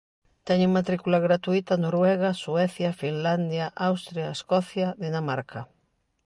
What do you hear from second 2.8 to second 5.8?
Finlandia, Austria, Escocia, Dinamarca.